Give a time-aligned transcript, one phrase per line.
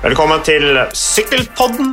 [0.00, 1.90] Velkommen til Sykkelpodden.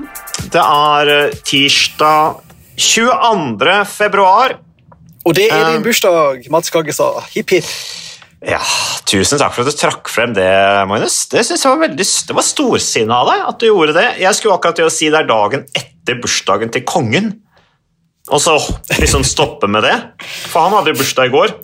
[0.54, 2.38] Det er eh, tirsdag
[2.80, 3.74] 22.
[3.92, 4.54] februar.
[5.28, 7.20] Og det er din Um, bursdag, Mats Kaggestad.
[7.34, 7.68] Hipp hipp.
[8.48, 8.62] Ja,
[9.12, 10.48] Tusen takk for at du trakk frem det,
[10.88, 11.20] Magnus.
[11.28, 14.08] Det synes jeg var veldig, det var storsinnet av deg at du gjorde det.
[14.24, 17.34] Jeg skulle akkurat til å si det er dagen etter bursdagen til kongen,
[18.32, 18.56] og så
[19.04, 19.98] liksom stoppe med det.
[20.48, 21.58] For han hadde jo bursdag i går.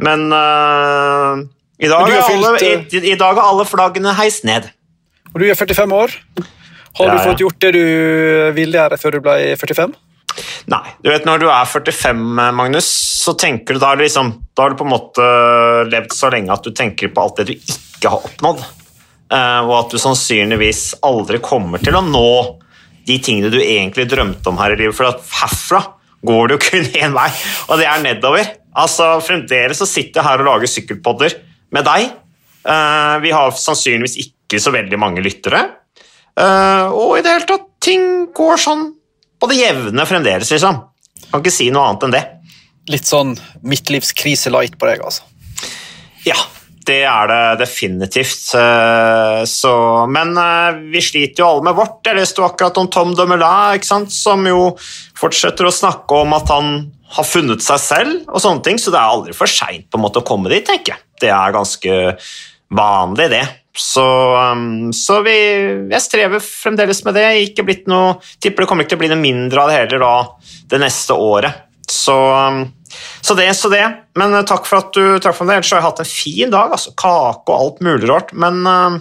[0.00, 1.44] Men uh,
[1.76, 4.72] i, dag har alle, i, i dag er alle flaggene heist ned.
[5.32, 6.14] Og du er 45 år.
[6.98, 7.84] Har Ja, du fått gjort det du
[8.56, 9.94] ville gjøre før du ble 45?
[10.72, 12.20] Nei, du vet når du er 45,
[12.56, 12.86] Magnus,
[13.22, 15.26] så tenker du da liksom Da har du på en måte
[15.92, 18.62] levd så lenge at du tenker på alt det du ikke har oppnådd.
[19.32, 22.26] Eh, og at du sannsynligvis aldri kommer til å nå
[23.08, 24.96] de tingene du egentlig drømte om her i livet.
[24.96, 25.08] For
[25.40, 25.82] herfra
[26.28, 27.28] går det jo kun én vei,
[27.68, 28.52] og det er nedover.
[28.72, 31.34] Altså, Fremdeles så sitter jeg her og lager sykkelpodder
[31.72, 32.12] med deg.
[32.68, 35.62] Eh, vi har sannsynligvis ikke så veldig mange lyttere.
[36.36, 38.86] Eh, og i det hele tatt, ting går sånn
[39.40, 40.80] på det jevne fremdeles, liksom.
[41.30, 42.22] Kan ikke si noe annet enn det.
[42.92, 45.24] Litt sånn midtlivskrise light på deg, altså.
[46.26, 46.36] Ja,
[46.86, 48.54] det er det definitivt.
[48.58, 49.72] Eh, Så,
[50.10, 52.00] men eh, vi sliter jo alle med vårt.
[52.06, 54.72] Jeg leste jo akkurat om Tom Dumoulin, som jo
[55.18, 56.74] fortsetter å snakke om at han
[57.12, 60.48] har funnet seg selv, og sånne ting, så det er aldri for seint å komme
[60.48, 61.04] dit, tenker jeg.
[61.20, 61.98] Det er ganske
[62.72, 63.42] vanlig, det.
[63.78, 64.04] Så,
[64.36, 65.34] um, så vi,
[65.88, 67.26] jeg strever fremdeles med det.
[67.46, 70.02] Ikke blitt noe, tipper det kommer ikke til å bli noe mindre av det heller
[70.04, 70.16] da,
[70.72, 71.62] det neste året.
[71.88, 72.66] Så, um,
[73.24, 73.84] så det, så det.
[74.20, 75.60] Men uh, takk for at du trakk fram det.
[75.60, 76.76] Ellers har jeg hatt en fin dag.
[76.76, 78.36] altså Kake og alt mulig rart.
[78.36, 79.00] Men uh,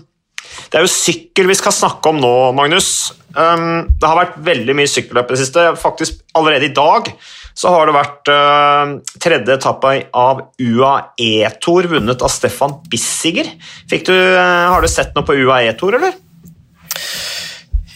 [0.72, 3.12] det er jo sykkel vi skal snakke om nå, Magnus.
[3.36, 5.68] Um, det har vært veldig mye sykkelløp i det siste.
[5.84, 7.12] Faktisk allerede i dag
[7.54, 13.50] så har det vært uh, tredje etappe av UAE-tour vunnet av Stefan Bissiger.
[13.92, 16.14] Du, uh, har du sett noe på UAE-tour, eller?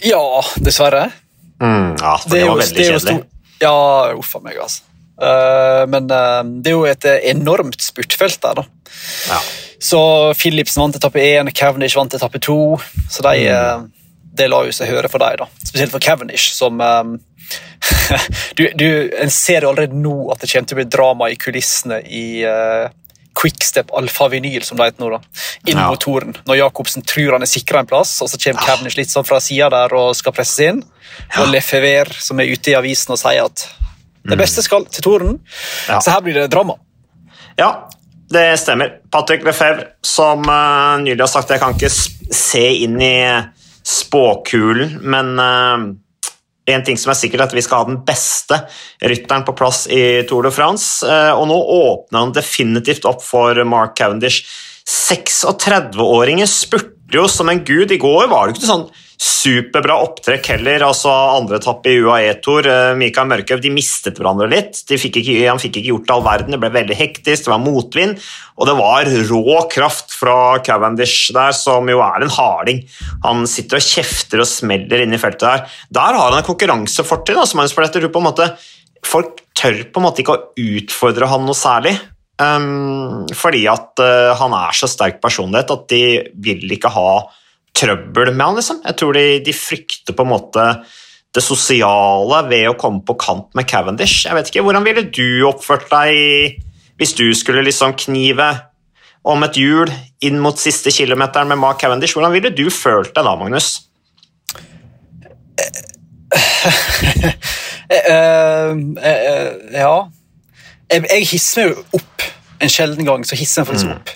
[0.06, 1.08] Ja, dessverre.
[1.62, 3.16] Mm, ja, for det, det var veldig det kjedelig.
[3.16, 3.32] stor-
[3.64, 4.84] Ja, uff a meg, altså.
[5.16, 8.66] Uh, men det er jo et enormt spurtfelt der, da.
[9.30, 9.38] Ja.
[9.86, 10.00] Så
[10.36, 12.58] Philipsen vant etappe 1, Cavendish vant etappe 2.
[13.12, 13.92] Så de, Mm.
[14.38, 15.48] Det la jo seg høre for dem, da.
[15.64, 17.04] Spesielt for Cavendish, som eh,
[18.58, 18.88] du, du,
[19.22, 22.26] En ser jo allerede nå at det kommer til å bli drama i kulissene i
[22.48, 22.88] uh,
[23.36, 25.20] Quickstep Alfa Vinyl, som det heter nå, da.
[25.68, 25.90] Inn Ja.
[25.92, 26.36] mot toren.
[26.48, 29.42] Når Jacobsen tror han er sikra en plass, og så kommer Cavendish litt sånn fra
[29.44, 30.80] sida der og skal presses inn.
[31.42, 33.68] Og Lefever, som er ute i avisen og sier at
[34.26, 35.36] det beste skal til toren.
[35.90, 36.00] Ja.
[36.02, 36.80] Så her blir det drama.
[37.60, 37.90] Ja,
[38.32, 38.96] det stemmer.
[39.14, 43.14] Patrick Lefebvre, som uh, nylig har sagt Jeg kan ikke se inn i
[43.86, 45.96] spåkulen, men uh,
[46.66, 48.58] en ting som er sikkert er at vi skal ha den beste
[49.06, 51.06] rytteren på plass i Tour de France.
[51.06, 54.48] eh, og nå åpner han definitivt opp for Mark Cavendish.
[54.90, 57.94] 36-åringen spurte jo som en gud.
[57.94, 58.88] I går var det ikke sånn
[59.22, 60.84] superbra opptrekk heller.
[60.88, 62.68] altså Andre etappe i UAE-tour.
[62.68, 64.82] eh, Mikael Mørkøv de mistet hverandre litt.
[64.86, 66.56] Fikk ikke, han fikk ikke gjort all verden.
[66.56, 68.18] Det ble veldig hektisk, det var motvind.
[68.58, 72.84] Og det var rå kraft fra Cavendish der, som jo er en harding.
[73.24, 75.80] Han sitter og kjefter og smeller inne i feltet der.
[76.00, 77.40] Der har han en konkurransefortrinn.
[77.40, 78.50] Altså,
[79.06, 81.96] folk tør på en måte ikke å utfordre han noe særlig.
[82.36, 86.02] Um, fordi at uh, han er så sterk personlighet at de
[86.44, 87.12] vil ikke ha
[87.76, 88.82] trøbbel med han, liksom.
[88.86, 90.68] Jeg tror de, de frykter på en måte
[91.36, 94.24] det sosiale ved å komme på kant med Cavendish.
[94.28, 96.62] Jeg vet ikke, Hvordan ville du oppført deg
[96.96, 98.48] hvis du skulle liksom knive
[99.28, 99.92] om et hjul
[100.24, 102.16] inn mot siste kilometeren med Mark Cavendish?
[102.16, 103.74] Hvordan ville du følt deg da, Magnus?
[107.86, 108.72] Eh, eh,
[109.06, 110.08] eh, ja
[110.90, 112.24] jeg, jeg hisser meg jo opp
[112.66, 113.26] en sjelden gang.
[113.28, 114.10] så hisser jeg faktisk opp.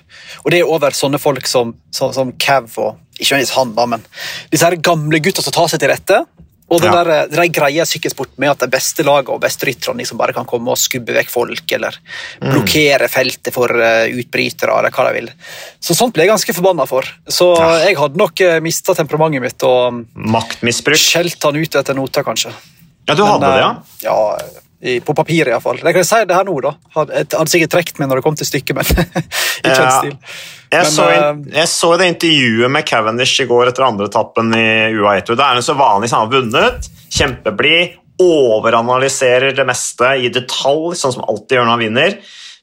[0.44, 3.85] Og det er over sånne folk som, som, som Cav og Ikke nødvendigvis han, da,
[3.85, 4.03] men
[4.52, 6.25] disse her gamle gutta som tar seg til rette.
[6.69, 7.03] Og den Ja.
[7.03, 10.34] der, den der greia sykkelsport med at de beste lagene og beste rytterne liksom bare
[10.38, 11.96] kan komme og skubbe vekk folk, eller
[12.44, 15.32] blokkere feltet for uh, utbrytere, eller hva de vil.
[15.82, 17.09] Så sånt ble jeg ganske forbanna for.
[17.28, 17.72] Så Ja.
[17.88, 21.02] jeg hadde nok uh, mista temperamentet mitt og Maktmisbruk?
[21.02, 22.53] skjelt han ut etter nota, kanskje.
[23.09, 23.72] Ja, du hadde Men, det, ja?
[23.72, 24.38] eh, Ja,
[24.81, 25.81] i, på papiret iallfall.
[25.84, 26.72] Jeg kan si det her nå, da.
[26.96, 28.87] Hadde, hadde sikkert trukket meg når det kom til stykket, men
[29.66, 29.85] ikke Ja.
[29.85, 30.16] en stil.
[30.70, 34.53] Jeg, Men, så, eh, jeg så det intervjuet med Cavendish i går etter andre etappen
[34.53, 35.35] i UAE-tour.
[35.40, 41.16] Da er jo så vanlig han har vunnet, kjempeblid, overanalyserer det meste i detalj, sånn
[41.16, 42.17] som alltid gjør når han vinner.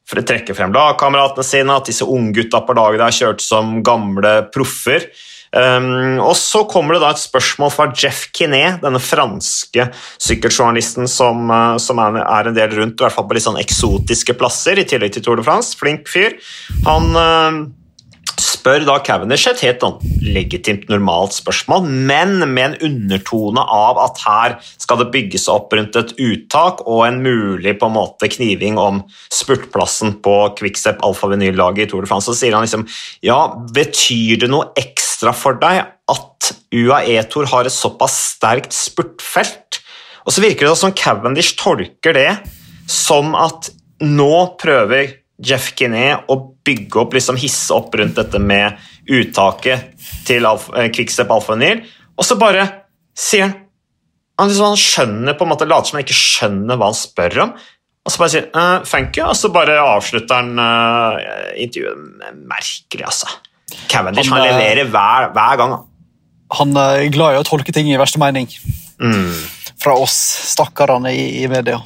[0.06, 3.80] For å trekke frem lagkameratene sine, at disse unggutta på laget der har kjørt som
[3.86, 5.08] gamle proffer.
[5.54, 9.88] Um, og så kommer det da et spørsmål fra Jeff Kinney, denne franske
[10.22, 14.36] sykkeljournalisten som, uh, som er en del rundt, i hvert fall på litt sånn eksotiske
[14.40, 15.78] plasser, i tillegg til Tour de France.
[15.78, 16.38] Flink fyr.
[16.88, 17.66] Han uh,
[18.66, 19.84] spør da Cavendish et helt
[20.26, 25.94] legitimt, normalt spørsmål, men med en undertone av at her skal det bygges opp rundt
[25.94, 31.90] et uttak og en mulig på en måte kniving om spurtplassen på Quickstep alfa-vinyl-laget i
[31.92, 32.26] Tour de France.
[32.26, 32.88] Så sier han liksom
[33.22, 33.38] ja,
[33.76, 39.78] betyr det noe ekstra for deg at UAE Tour har et såpass sterkt spurtfelt?
[40.26, 42.32] Og så virker det som Cavendish tolker det
[42.90, 43.70] som at
[44.02, 49.92] nå prøver Jeff Kinney og bygge opp, liksom hisse opp rundt dette med uttaket
[50.26, 51.84] til eh, Quickstep Alpha-vinyl,
[52.16, 52.66] og så bare
[53.16, 53.56] sier han
[54.36, 57.38] han, liksom, han skjønner på en måte, later som han ikke skjønner hva han spør
[57.46, 57.52] om,
[58.06, 61.16] og så bare sier uh, 'thank you', og så bare avslutter han uh,
[61.58, 62.36] intervjuet.
[62.46, 63.32] Merkelig, altså.
[63.90, 65.74] Cavendish han, han leverer hver, hver gang.
[66.60, 68.46] Han er glad i å tolke ting i verste mening.
[69.02, 69.32] Mm.
[69.82, 70.14] Fra oss
[70.52, 71.80] stakkarene i, i media.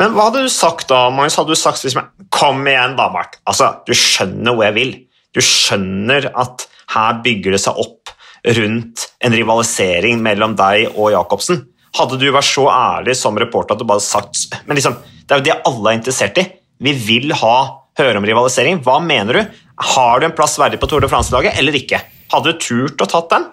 [0.00, 1.38] Men hva hadde du sagt da, Magnus?
[1.40, 3.38] Hadde du sagt liksom, Kom igjen, da, Mark.
[3.48, 4.94] Altså, du skjønner hvor jeg vil.
[5.36, 8.12] Du skjønner at her bygger det seg opp
[8.58, 11.64] rundt en rivalisering mellom deg og Jacobsen.
[11.98, 15.40] Hadde du vært så ærlig som reporter at du bare sagt Men liksom, det er
[15.40, 16.44] jo det alle er interessert i.
[16.84, 17.56] Vi vil ha,
[17.98, 18.82] høre om rivalisering.
[18.84, 19.58] Hva mener du?
[19.94, 22.00] Har du en plass verdig på Tour de France-laget eller ikke?
[22.32, 23.48] Hadde du turt å tatt den?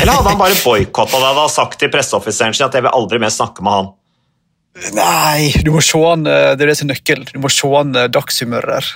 [0.00, 3.20] Eller hadde han bare boikotta deg og sagt til presseoffiseren sin at jeg vil aldri
[3.22, 3.92] mer snakke med han?
[4.74, 7.28] Nei, du må se an, eh, det er det som er nøkkelen.
[7.30, 8.88] Du må se an eh, dagshumøret.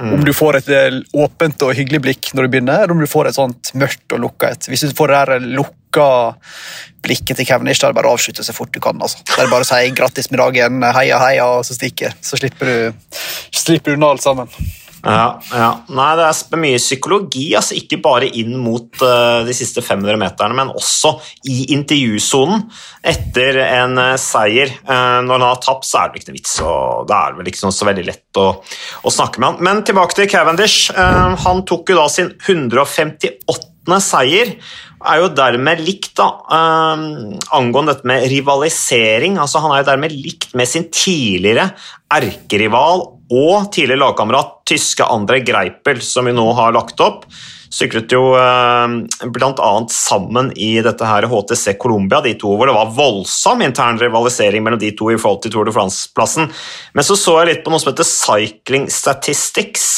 [0.00, 0.12] Mm.
[0.16, 3.10] Om du får et eh, åpent og hyggelig blikk når du begynner, eller om du
[3.10, 4.70] får et sånt mørkt og lukka et.
[4.72, 6.08] Hvis du får det der lukka
[7.04, 8.96] blikket til Cavendish, da er det bare å avslutte så fort du kan.
[9.04, 9.20] Altså.
[9.28, 12.66] Det er bare å si 'grattis med dagen', 'heia, heia', og så stikker Så slipper
[12.66, 12.92] du,
[13.52, 14.48] slipper du unna alt sammen.
[15.08, 15.68] Ja, ja.
[15.94, 20.56] Nei, det er mye psykologi, altså ikke bare inn mot uh, de siste 500 meterne,
[20.58, 21.14] men også
[21.48, 22.66] i intervjusonen
[23.08, 24.74] etter en uh, seier.
[24.84, 27.50] Uh, når han har tapt, så er det ikke noe vits, og det er vel
[27.52, 29.64] ikke så veldig lett å, å, snakke med han.
[29.64, 30.92] Men tilbake til Cavendish.
[30.92, 34.00] han tok jo da sin 158.
[34.04, 34.54] seier
[34.98, 36.26] er jo dermed likt da,
[37.54, 39.38] angående dette med rivalisering.
[39.38, 41.70] altså Han er jo dermed likt med sin tidligere
[42.12, 47.26] erkerival og tidligere lagkamerat tyske André Greipel, som vi nå har lagt opp.
[47.68, 49.72] Syklet jo eh, bl.a.
[49.92, 54.80] sammen i dette her HTC Colombia, de to, hvor det var voldsom intern rivalisering mellom
[54.80, 56.48] de to i forhold til Tour de France-plassen.
[56.96, 59.88] Men så så jeg litt på noe som heter Cycling Statistics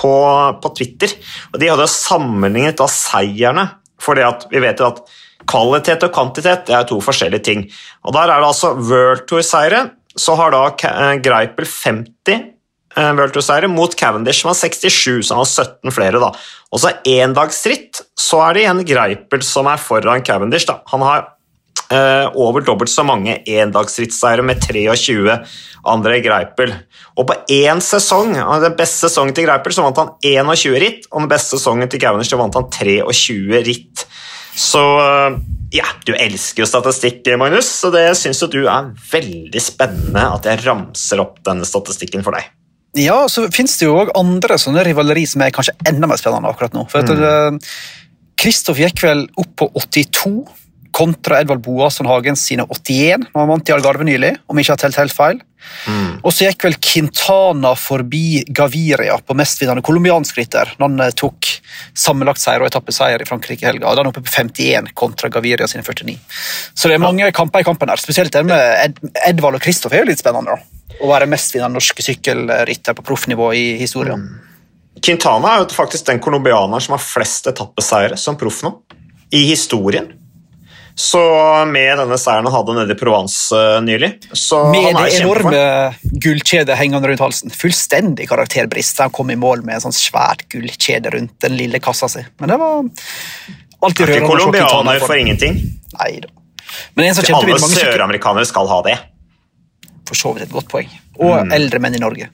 [0.00, 0.14] på,
[0.62, 1.12] på Twitter.
[1.52, 3.66] og De hadde sammenlignet da seierne,
[4.00, 4.16] for
[4.48, 5.02] vi vet jo at
[5.50, 7.66] kvalitet og kvantitet det er to forskjellige ting.
[8.06, 9.90] Og Der er det altså World Tour-seire.
[10.16, 12.59] Så har da eh, Greipel 50
[13.00, 16.20] Eh, World Tour seiere mot Cavendish, som har 67, så han har 17 flere.
[16.20, 16.32] da.
[16.70, 20.66] Og så endagsritt så er det igjen Greipel som er foran Cavendish.
[20.66, 20.80] da.
[20.92, 21.28] Han har
[21.90, 25.38] eh, over dobbelt så mange endagsrittseiere med 23
[25.86, 26.74] andre Greipel.
[27.16, 31.24] Og på én sesong, den beste sesongen til Greipel, så vant han 21 ritt, og
[31.24, 34.06] den beste sesongen til Cavendish så vant han 23 ritt.
[34.60, 35.40] Så eh,
[35.80, 40.48] ja, du elsker jo statistikk, Magnus, så det syns jo du er veldig spennende at
[40.50, 42.50] jeg ramser opp denne statistikken for deg.
[42.98, 46.50] Ja, så finnes det jo òg andre sånne rivaleri som er kanskje enda mer spennende
[46.50, 46.86] akkurat nå.
[46.90, 47.60] For mm.
[48.40, 50.32] Kristoff gikk vel opp på 82
[51.00, 54.82] kontra Edvald Boasson Hagens sine 81 når han vant i Algarve nylig, om ikke har
[54.82, 55.40] telt helt feil.
[55.84, 56.20] Mm.
[56.24, 61.50] Og så gikk vel Quintana forbi Gaviria på mestvinnende colombiansk rytter når han eh, tok
[61.96, 63.88] sammenlagt seier og etappeseier i Frankrike i helga.
[63.88, 66.16] Da er han oppe på 51 kontra Gaviria sine 49.
[66.74, 68.00] Så det er mange kamper i kampen her.
[68.00, 70.56] Spesielt det med Ed Edvald og Kristoff er jo litt spennende.
[70.56, 74.20] da å være mestvinnende norske sykkelrytter på proffnivå i historien.
[74.20, 74.46] Mm.
[75.00, 78.74] Quintana er jo faktisk den colombianeren som har flest etappeseiere som proff nå,
[79.32, 80.10] i historien.
[81.00, 81.20] Så
[81.70, 85.62] med denne seieren han hadde nede i Provence uh, nylig så Med det enorme
[86.24, 87.54] gullkjedet hengende rundt halsen.
[87.54, 89.00] Fullstendig karakterbrist.
[89.00, 92.24] Han kom i mål med en sånn svært gullkjede rundt den lille kassa si.
[92.42, 94.12] Men det var alltid rørende.
[94.12, 95.56] Er ikke colombianer for ingenting?
[95.96, 96.34] Nei da.
[97.00, 98.98] Alle søramerikanere skal ha det
[100.10, 100.90] for så vidt et godt poeng.
[101.20, 101.52] Og mm.
[101.54, 102.30] eldre menn i Norge.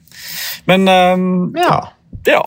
[0.69, 1.79] Men um, ja.
[2.27, 2.41] ja.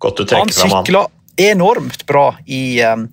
[0.00, 0.54] han.
[0.54, 3.08] Sykla enormt bra i um,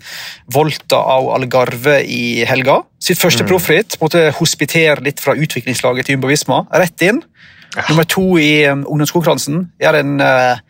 [0.54, 2.82] Volta av Algarve i helga.
[3.02, 3.50] Sitt første mm.
[3.50, 3.98] proffritt.
[4.02, 6.64] Måtte hospitere litt fra utviklingslaget til Jumbovisma.
[6.84, 7.22] Rett inn.
[7.76, 7.88] Ja.
[7.90, 9.66] Nummer to i um, ungdomskonkurransen.
[9.82, 10.62] Gjør en uh,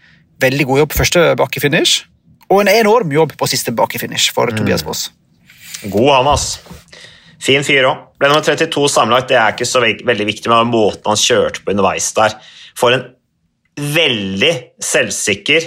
[0.44, 2.06] veldig god jobb på første bakkefinish.
[2.52, 4.60] Og en enorm jobb på siste bakkefinish for mm.
[4.60, 5.10] Tobias Foss.
[5.84, 6.60] God han, ass.
[7.42, 8.08] Fin fyr òg.
[8.22, 9.32] Ble nummer 32 sammenlagt.
[9.32, 12.38] Det er ikke så veldig viktig, med måten han kjørte på underveis der.
[12.78, 13.08] For en
[13.82, 14.52] veldig
[14.84, 15.66] selvsikker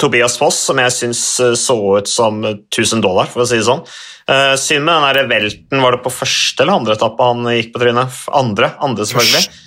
[0.00, 1.22] Tobias Foss, som jeg syns
[1.60, 3.84] så ut som 1000 dollar, for å si det sånn.
[4.24, 7.74] Uh, synd med den der velten, var det på første eller andre etappe han gikk
[7.74, 8.22] på trynet?
[8.32, 9.63] Andre, andre selvfølgelig.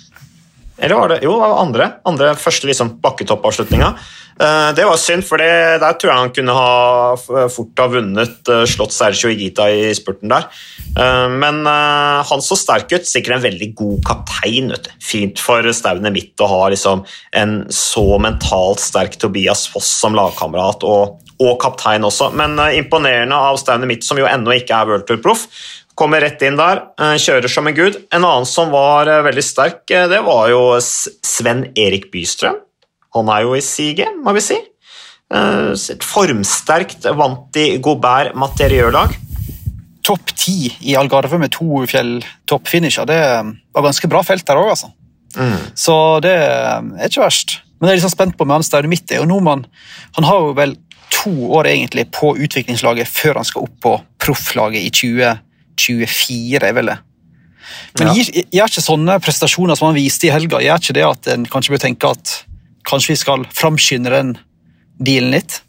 [0.78, 1.90] Eller var det Jo, det var andre.
[2.06, 3.92] andre første liksom, bakketoppavslutninga.
[4.38, 8.62] Uh, det var synd, for der tror jeg han kunne ha fort ha vunnet, uh,
[8.70, 10.46] slått Sergio Igita i spurten der.
[10.94, 13.08] Uh, men han så sterk ut.
[13.08, 14.70] Sikkert en veldig god kaptein.
[15.02, 17.02] Fint for staunet mitt å ha liksom,
[17.34, 22.30] en så mentalt sterk Tobias Foss som lagkamerat og, og, kaptein også.
[22.38, 25.48] Men imponerende av staunet mitt, som jo ennå ikke er World Tour-proff.
[25.98, 26.84] Kommer rett inn der,
[27.18, 27.96] kjører som en gud.
[28.14, 32.60] En annen som var veldig sterk, det var jo Sven Erik Bystrøm.
[33.16, 34.58] Han er jo i siget, må vi si.
[35.34, 39.16] Et formsterkt Vanti Gobert materiørlag.
[40.06, 43.08] Topp ti i Algarve med to fjelltoppfinisher.
[43.10, 43.18] Det
[43.74, 44.92] var ganske bra felt der òg, altså.
[45.34, 45.58] Mm.
[45.76, 47.58] Så det er ikke verst.
[47.80, 49.12] Men jeg er liksom spent på med han Staune Midt.
[49.18, 50.78] Han har jo vel
[51.12, 55.44] to år egentlig på utviklingslaget før han skal opp på profflaget i 2020.
[55.80, 56.98] 24, er vel det.
[57.98, 58.16] Men ja.
[58.18, 61.46] gjør, gjør ikke sånne prestasjoner som han viste i helga, gjør ikke det at en
[61.48, 62.34] kanskje bør tenke at
[62.88, 64.36] kanskje vi skal framskynde den
[64.98, 65.62] dealen litt?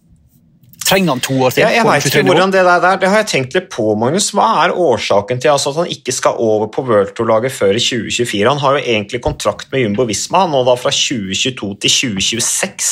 [0.90, 1.62] Trenger han to år til?
[1.62, 4.32] Ja, jeg vet ikke hvordan Det der, det har jeg tenkt litt på, Magnus.
[4.34, 7.84] Hva er årsaken til altså, at han ikke skal over på World Tour-laget før i
[7.84, 8.48] 2024?
[8.48, 12.90] Han har jo egentlig kontrakt med Jumbo Visma nå da fra 2022 til 2026.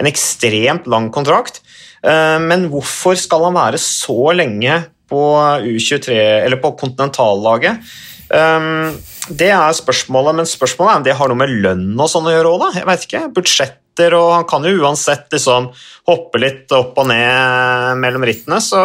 [0.00, 1.62] En ekstremt lang kontrakt.
[2.02, 5.22] Eh, men hvorfor skal han være så lenge på
[5.62, 7.82] U23, eller på kontinentallaget.
[8.30, 8.94] Um,
[9.28, 12.34] det er spørsmålet, men spørsmålet er om det har noe med lønn og sånn å
[12.34, 12.66] gjøre òg.
[12.78, 13.22] Jeg vet ikke.
[13.36, 15.70] Budsjetter, og han kan jo uansett liksom
[16.06, 18.82] hoppe litt opp og ned mellom rittene, så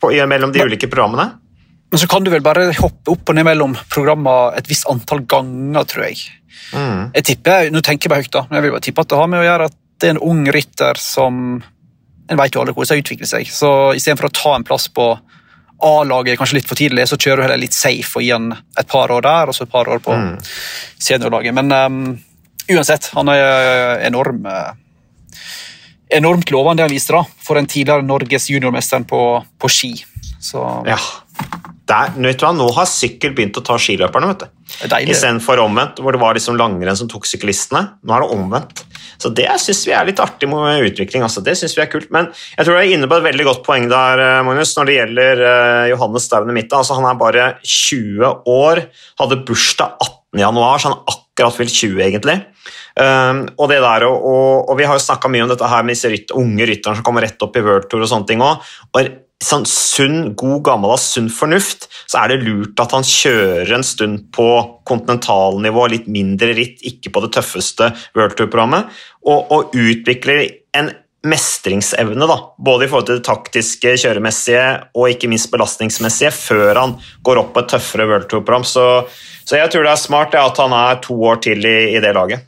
[0.00, 1.30] på, mellom de ulike programmene.
[1.90, 5.24] Men så kan du vel bare hoppe opp og ned mellom programmer et visst antall
[5.28, 6.22] ganger, tror jeg.
[6.76, 7.10] Mm.
[7.16, 9.18] Jeg tipper, Nå tenker jeg bare høyt, da, men jeg vil bare tippe at det
[9.18, 11.40] har med å gjøre at det er en ung rytter som
[12.30, 13.50] en vet jo alle hvordan det utvikler seg.
[13.50, 15.10] Så istedenfor å ta en plass på
[15.80, 18.88] A-laget kanskje litt for tidlig, så kjører du heller litt safe og gir han et
[18.90, 20.34] par år der og så et par år på mm.
[21.00, 21.56] seniorlaget.
[21.56, 22.02] Men um,
[22.68, 24.74] uansett, han er enorm uh,
[26.10, 29.22] enormt lovende han viste da, for den tidligere Norges juniormesteren på,
[29.58, 29.92] på ski.
[30.42, 30.62] Så...
[30.88, 30.98] Ja.
[31.90, 34.30] Der, vet du hva, Nå har sykkel begynt å ta skiløperne.
[34.30, 34.59] vet du.
[34.80, 37.82] Istedenfor omvendt, hvor det var liksom langrenn som tok syklistene.
[38.04, 38.84] Nå er det omvendt.
[39.20, 41.24] Så det syns vi er litt artig med utvikling.
[41.26, 41.42] Altså.
[41.44, 42.08] Det synes vi er kult.
[42.14, 44.88] Men jeg tror du er inne på et veldig godt poeng der, eh, Magnus, når
[44.88, 46.78] det gjelder uh, Johannes Staune Mitte.
[46.78, 48.84] Altså, han er bare 20 år,
[49.20, 50.40] hadde bursdag 18.
[50.44, 52.38] januar, så han er akkurat fylt 20, egentlig.
[53.00, 55.94] Um, og, der, og, og, og, vi har jo snakka mye om dette her med
[55.94, 58.66] disse rytter, unge rytterne som kommer rett opp i World Tour og sånne ting òg
[59.40, 64.26] sånn sunn, god, gammeldags sunn fornuft, så er det lurt at han kjører en stund
[64.36, 64.48] på
[64.88, 68.90] kontinentalnivå, litt mindre ritt, ikke på det tøffeste World Tour-programmet,
[69.24, 70.44] og, og, utvikler
[70.76, 70.92] en
[71.26, 74.66] mestringsevne, da, både i forhold til det taktiske, kjøremessige
[74.96, 76.94] og ikke minst belastningsmessige, før han
[77.26, 78.64] går opp på et tøffere World Tour-program.
[78.68, 78.86] Så,
[79.44, 82.00] så, jeg tror det er smart det at han er to år til i, i
[82.00, 82.46] det laget.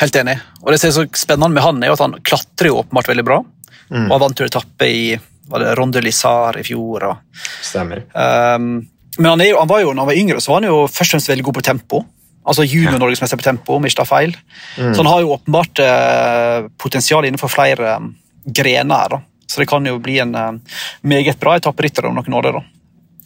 [0.00, 0.36] Helt enig.
[0.62, 3.24] Og det som er så spennende med han, er at han klatrer jo åpenbart veldig
[3.26, 3.40] bra.
[3.88, 4.06] Mm.
[4.06, 5.16] Og har vant til å i
[5.50, 7.08] var det Ronde Lizar i fjor.
[7.10, 8.04] Og, Stemmer.
[8.14, 8.84] Um,
[9.18, 11.08] men han, jo, han, var jo, når han var yngre, så var han jo først
[11.08, 12.02] og fremst veldig god på tempo.
[12.44, 14.34] Altså junior-norgesmester på tempo, om ikke tar feil.
[14.76, 14.90] Mm.
[14.92, 18.10] Så han har jo åpenbart uh, potensial innenfor flere um,
[18.44, 19.16] grener.
[19.16, 19.20] Da.
[19.48, 22.50] Så det kan jo bli en uh, meget bra etapperytter om noen år.
[22.58, 22.64] Da.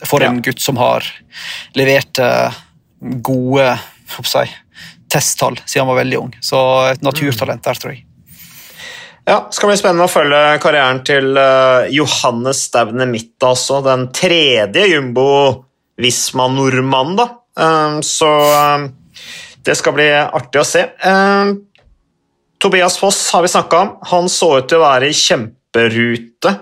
[0.06, 0.30] For ja.
[0.30, 1.06] en gutt som har
[1.78, 2.54] levert uh,
[3.24, 3.72] gode
[4.08, 4.52] jeg,
[5.12, 6.36] testtall siden han var veldig ung.
[6.44, 6.60] Så
[6.92, 8.04] et naturtalent der, tror jeg.
[9.28, 13.82] Ja, det skal bli spennende å følge karrieren til uh, Johannes Staune Midt, altså.
[13.84, 15.26] Den tredje Jumbo
[16.00, 17.26] Visma-nordmannen, da.
[17.60, 18.86] Um, så um,
[19.66, 20.86] det skal bli artig å se.
[22.62, 23.94] Tobias Foss har vi snakka om.
[24.14, 26.54] Han så ut til å være i kjemperute.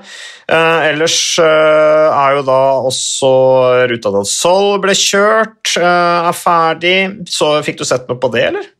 [0.50, 2.58] Ellers er jo da
[2.88, 3.30] også
[3.92, 6.98] Ruta del Sol ble kjørt, er ferdig.
[7.30, 8.72] Så fikk du sett noe på det, eller?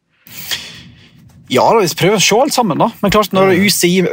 [1.53, 2.91] Ja, vi prøver å se alt sammen, da.
[3.03, 4.07] Men klart, når UCI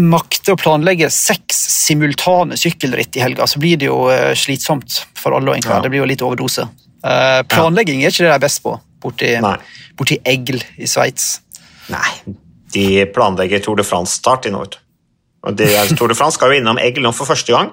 [0.00, 5.36] makter å planlegge seks simultane sykkelritt i helga, så blir det jo uh, slitsomt for
[5.36, 5.58] alle.
[5.58, 5.74] egentlig.
[5.74, 5.82] Ja.
[5.84, 6.64] Det blir jo litt overdose.
[7.02, 9.34] Uh, planlegging er ikke det de er best på borti,
[9.98, 11.34] borti Egl i Sveits.
[11.92, 12.36] Nei,
[12.72, 14.78] de planlegger Tour de France-start i nord.
[15.42, 17.72] Og det, Tour de France skal jo innom Egl nå for første gang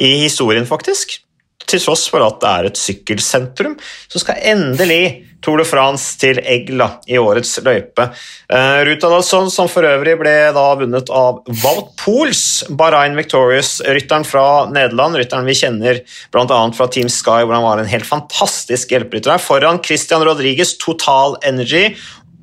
[0.00, 1.20] i historien, faktisk
[1.68, 3.76] til tross for at det er et sykkelsentrum,
[4.10, 8.10] så skal endelig Tour de France til Egla i årets løype.
[8.52, 12.42] Uh, Ruta Dalson, som for øvrig ble da vunnet av Wout Pools,
[12.76, 16.02] Bahrain Victorious-rytteren fra Nederland, rytteren vi kjenner
[16.32, 16.60] bl.a.
[16.76, 21.86] fra Team Sky, hvor han var en helt fantastisk hjelperytter foran Christian Rodriguez, Total Energy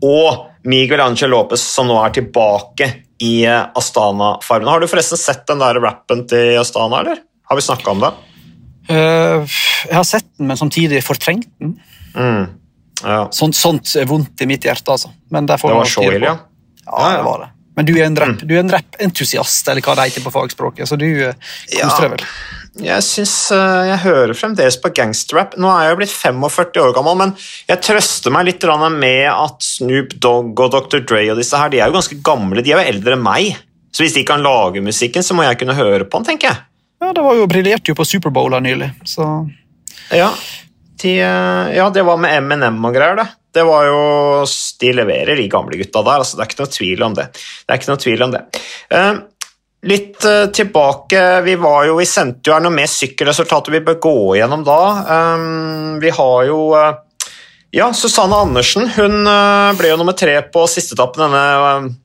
[0.01, 2.89] og Miguel Angel Lopez, som nå er tilbake
[3.23, 4.73] i Astana-fargene.
[4.73, 7.21] Har du forresten sett den der rappen til Astana, eller?
[7.47, 8.11] Har vi snakka om det?
[8.87, 9.43] Uh,
[9.87, 11.75] jeg har sett den, men samtidig fortrengt den.
[12.15, 12.47] Mm.
[13.03, 13.27] Ja.
[13.35, 15.11] Sånt, sånt, er vondt i mitt hjerte, altså.
[15.29, 16.37] det var så ille, ja.
[16.87, 17.49] Ja, det var det.
[17.77, 18.47] Men du er en rap, mm.
[18.49, 21.35] du er en rappentusiast, eller hva det heter på fagspråket, så du uh,
[21.69, 22.23] koser deg vel?
[22.87, 25.55] Jeg syns uh, jeg hører fremdeles på gangsterrap.
[25.61, 27.35] Nå er jeg jo blitt 45 år gammel, men
[27.69, 28.65] jeg trøster meg litt
[28.97, 31.01] med at Snoop Dogg og Dr.
[31.05, 32.65] Dre og disse her, de er jo ganske gamle.
[32.65, 33.57] De er jo eldre enn meg.
[33.93, 36.66] Så hvis de kan lage musikken, så må jeg kunne høre på den, tenker jeg.
[37.07, 39.23] Ja, det var jo briljerte jo på Superbowl nylig, så
[40.11, 40.27] ja,
[41.01, 43.27] de, eh, ja, det var med M&M og greier, det.
[43.55, 44.01] Det var jo
[44.81, 46.19] De leverer, de gamle gutta der.
[46.19, 47.25] altså Det er ikke noe tvil om det.
[47.31, 48.41] Det er ikke noe tvil om det.
[48.91, 49.13] Uh,
[49.87, 53.97] litt uh, tilbake Vi var jo, vi sendte jo her noe med sykkelresultater vi bør
[54.03, 54.81] gå igjennom da.
[56.03, 56.59] Vi har jo
[57.71, 59.23] Ja, Susanne Andersen hun
[59.79, 61.95] ble jo nummer tre på sisteetappen denne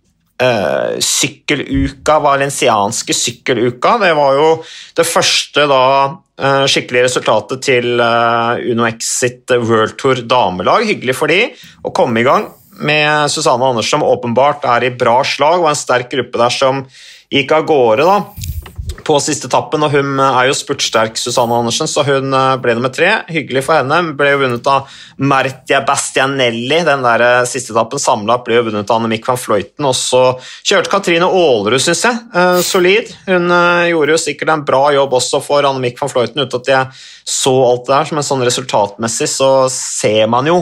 [0.40, 3.98] uh, sykkeluka, valensianske sykkeluka.
[4.02, 4.48] Det var jo
[4.96, 10.86] det første da uh, skikkelige resultatet til uh, Uno X sitt World Tour damelag.
[10.88, 11.44] Hyggelig for de
[11.82, 12.48] å komme i gang
[12.82, 16.86] med Susanne Andersen, som åpenbart er i bra slag, og en sterk gruppe der som
[17.32, 18.08] gikk av gårde.
[18.08, 18.71] da
[19.04, 22.92] på siste etappen, og hun er jo spurtsterk, Susanne Andersen, så hun eh, ble nummer
[22.94, 23.10] tre.
[23.32, 24.14] Hyggelig for henne.
[24.18, 24.90] Ble jo vunnet av
[25.22, 26.80] Mertia Bastianelli.
[26.86, 29.86] Den der eh, siste etappen samla ble jo vunnet av Annemiek van Fløyten.
[29.88, 30.22] Og så
[30.62, 32.22] kjørte Katrine Aalerud, syns jeg.
[32.34, 33.12] Eh, solid.
[33.28, 33.52] Hun
[33.90, 37.06] gjorde jo sikkert en bra jobb også for Annemiek van Fløyten, uten at jeg
[37.38, 38.16] så alt det der.
[38.18, 40.60] Men sånn resultatmessig så ser man jo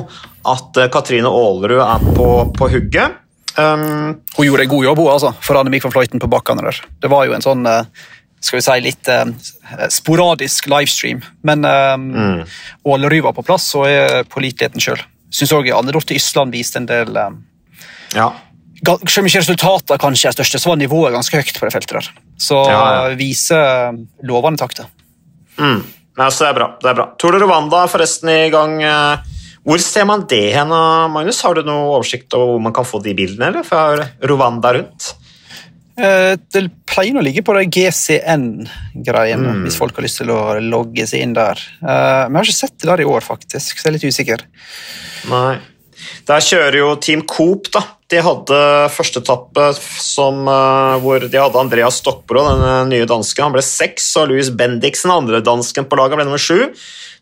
[0.48, 3.18] at Katrine Aalerud er på, på hugget.
[3.58, 6.78] Um, hun gjorde en god jobb hun, altså, for Annemiek van Fløyten på bakkene der.
[7.02, 7.66] Det var jo en sånn
[8.40, 9.24] skal vi si, litt eh,
[9.92, 11.22] sporadisk livestream.
[11.46, 12.42] Men eh, mm.
[12.88, 15.02] Ålerud var på plass og er påliteligheten sjøl.
[15.30, 17.34] Syns òg Anne Dorthe Ysland viste en del eh,
[18.16, 18.30] ja.
[18.80, 21.98] Selv om ikke resultatene kanskje er største, så var nivået ganske høyt på det feltet.
[21.98, 22.22] der.
[22.40, 23.16] Så ja, ja.
[23.18, 24.88] viser eh, lovende takter.
[25.60, 25.82] Mm.
[26.16, 26.70] Ja, så det er bra.
[26.80, 27.06] det er bra.
[27.20, 28.80] Tour de Rwanda er forresten i gang.
[28.80, 29.36] Eh,
[29.68, 30.72] hvor ser man det hen,
[31.12, 31.42] Magnus?
[31.44, 35.10] Har du noe oversikt over hvor man kan få de bildene eller, fra Rwanda rundt?
[36.00, 39.64] Eh, det pleier å ligge på de GCN-greien, mm.
[39.66, 41.60] hvis folk har lyst til å logge seg inn der.
[41.80, 44.08] Eh, men jeg har ikke sett det der i år, faktisk, så jeg er litt
[44.08, 44.44] usikker.
[45.30, 45.58] Nei.
[46.28, 47.84] Der kjører jo Team Coop, da.
[48.10, 48.60] De hadde
[48.90, 53.50] første etappe eh, hvor de hadde Andreas Stokkbro, den nye dansken.
[53.50, 56.70] Han ble seks, og Louis Bendiksen, andre dansken på laget, ble nummer sju.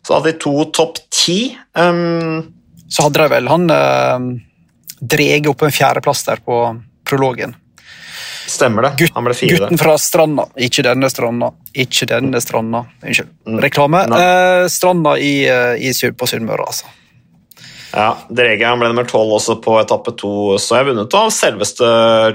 [0.05, 1.41] Så hadde de to topp ti.
[1.75, 2.55] Um...
[2.89, 4.29] så hadde de vel han uh,
[4.97, 6.61] dreget opp en fjerdeplass der på
[7.05, 7.53] prologen.
[8.49, 8.93] Stemmer det.
[9.03, 9.57] Gutt, han ble fire.
[9.57, 10.47] Gutten fra Stranda.
[10.59, 11.51] Ikke denne stranda.
[11.77, 12.85] Ikke denne stranda.
[13.03, 13.35] Unnskyld.
[13.65, 14.05] Reklame.
[14.19, 16.89] Eh, stranda i, i i, på Sunnmøre, altså.
[17.89, 20.31] Ja, Drege ble nummer tolv også på etappe to,
[20.61, 21.87] så jeg vunnet av selveste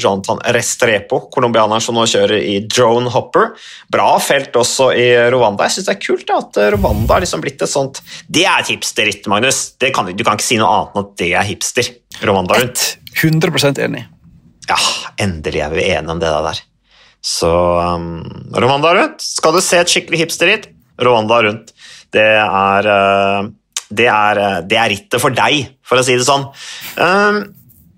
[0.03, 3.53] Jonathan Restrepo, colombianeren som nå kjører i drone hopper.
[3.93, 5.69] Bra felt også i Rwanda.
[5.69, 8.73] Jeg syns det er kult at Rwanda har liksom blitt et sånt Det er et
[8.75, 9.69] hipsterritt, Magnus.
[9.95, 11.93] Kan, du kan ikke si noe annet enn at det er hipster.
[12.25, 12.89] Rwanda rundt.
[13.15, 14.09] 100% enig.
[15.21, 16.63] Endelig er vi enige om det der.
[17.25, 17.51] Så
[17.97, 19.25] um, Rwanda rundt.
[19.25, 20.69] Skal du se et skikkelig hipsterritt?
[21.01, 21.73] Rwanda rundt.
[22.15, 23.49] Det er, uh,
[23.89, 26.47] det, er, uh, det er rittet for deg, for å si det sånn.
[27.01, 27.41] Um,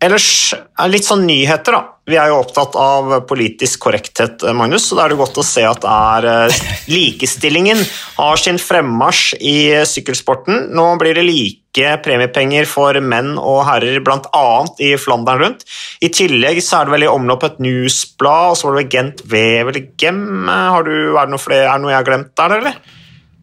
[0.02, 1.95] ellers er litt sånn nyheter, da.
[2.06, 5.64] Vi er jo opptatt av politisk korrekthet, Magnus, så da er det godt å se
[5.66, 7.80] at er, uh, likestillingen
[8.14, 9.56] har sin fremmarsj i
[9.90, 10.68] sykkelsporten.
[10.78, 14.44] Nå blir det like premiepenger for menn og herrer, bl.a.
[14.78, 15.66] i Flandern rundt.
[15.98, 19.24] I tillegg så er det vel i omlopp et newsblad, og så var det Gent
[19.32, 20.22] Wevelgem.
[20.46, 22.78] Har du, er, det noe flere, er det noe jeg har glemt der, eller?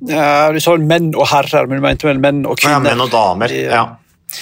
[0.07, 2.79] Ja, du sa menn og herrer, men du mente vel menn og kvinner?
[2.79, 3.83] Ja, menn og damer, ja.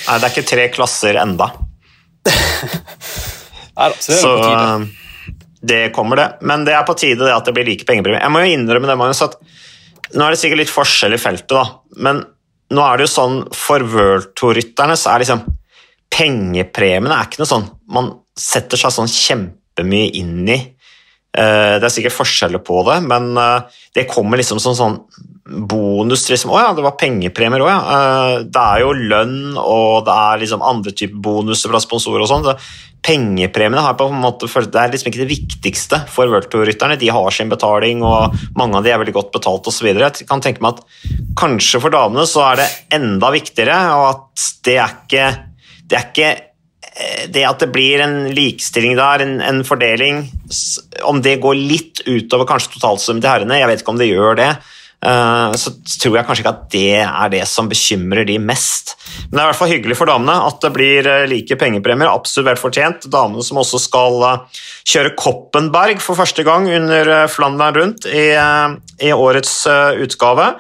[0.06, 1.50] Nei, det er ikke tre klasser enda.
[3.78, 4.52] Nei så det.
[4.52, 6.28] Eh, det kommer, det.
[6.42, 8.22] Men det er på tide det at det blir like pengepremie.
[8.22, 9.38] Jeg må jo innrømme det, Magnus, at
[10.18, 11.66] nå er det sikkert litt forskjell i feltet, da.
[12.04, 12.24] men
[12.72, 15.44] nå er det jo sånn for World Tour-rytterne så er liksom
[16.12, 20.58] Pengepremiene er ikke noe sånn man setter seg sånn kjempemye inn i.
[21.32, 24.98] Eh, det er sikkert forskjeller på det, men eh, det kommer liksom som sånn
[25.46, 26.28] bonus.
[26.30, 26.52] Liksom.
[26.54, 27.82] Å ja, det var pengepremier òg, ja.
[27.96, 32.30] Eh, det er jo lønn, og det er liksom andre typer bonuser fra sponsorer og
[32.30, 32.50] sånn.
[33.02, 37.00] Pengepremiene har på en måte, det er liksom ikke det viktigste for World Tour-rytterne.
[37.02, 39.90] De har sin betaling, og mange av de er veldig godt betalt osv.
[39.90, 44.48] Jeg kan tenke meg at kanskje for damene så er det enda viktigere, og at
[44.68, 45.28] det er ikke,
[45.90, 50.28] det er ikke eh, det at det blir en likestilling der, en, en, fordeling
[51.08, 54.38] Om det går litt utover kanskje totalsummen til herrene, jeg vet ikke om det gjør
[54.38, 54.52] det,
[55.02, 58.94] så tror jeg kanskje ikke at det er det som bekymrer de mest.
[59.30, 62.12] Men det er i hvert fall hyggelig for damene at det blir eh, like pengepremier.
[62.12, 63.08] Absolutt vel fortjent.
[63.10, 64.60] Damene som også skal eh,
[64.94, 68.28] kjøre Koppenberg for første gang under Flandern rundt i,
[69.02, 69.56] i årets
[70.02, 70.52] utgave.